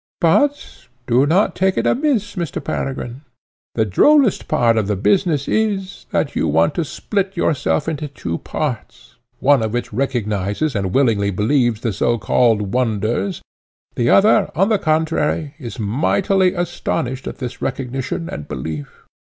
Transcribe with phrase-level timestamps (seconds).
[0.19, 2.57] But, do not take it amiss, Mr.
[2.63, 3.21] Peregrine,
[3.75, 8.39] the drollest part of the business is, that you want to split yourself into two
[8.39, 13.43] parts, one of which recognises and willingly believes the so called wonders;
[13.93, 19.05] the other, on the contrary, is mightily astonished at this recognition and belief.